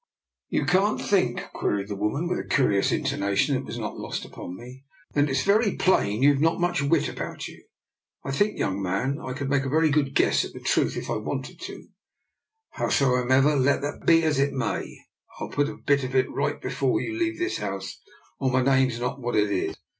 "You 0.49 0.65
can't 0.65 0.99
think?" 0.99 1.43
queried 1.53 1.87
the 1.87 1.95
woman, 1.95 2.27
with 2.27 2.39
a 2.39 2.43
curious 2.43 2.91
intonation 2.91 3.53
that 3.53 3.65
was 3.65 3.77
not 3.77 3.99
lost 3.99 4.25
upon 4.25 4.57
me." 4.57 4.83
Then 5.13 5.29
it's 5.29 5.43
very 5.43 5.75
plain 5.75 6.23
you've 6.23 6.41
not 6.41 6.59
much 6.59 6.81
wit 6.81 7.07
about 7.07 7.47
you. 7.47 7.63
I 8.25 8.31
think, 8.31 8.57
young 8.57 8.81
man, 8.81 9.19
I 9.23 9.33
could 9.33 9.47
make 9.47 9.63
a 9.63 9.69
very 9.69 9.91
good 9.91 10.15
guess 10.15 10.43
at 10.43 10.53
the 10.53 10.59
truth 10.59 10.97
if 10.97 11.11
I 11.11 11.17
wanted 11.17 11.59
to. 11.61 11.85
Howsomever, 12.79 13.55
let 13.55 13.81
that 13.81 14.03
be 14.07 14.23
as 14.23 14.39
it 14.39 14.53
may, 14.53 15.01
I'll 15.39 15.49
put 15.49 15.69
a 15.69 15.77
bit 15.77 16.03
of 16.03 16.15
it 16.15 16.31
right 16.31 16.59
before 16.59 16.99
you 16.99 17.15
leave 17.15 17.37
this 17.37 17.57
house, 17.57 17.99
or 18.39 18.49
my 18.49 18.63
name's 18.63 18.99
not 18.99 19.21
what 19.21 19.35
it 19.35 19.51
is." 19.51 19.75